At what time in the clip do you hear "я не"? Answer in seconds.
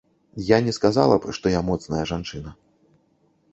0.47-0.73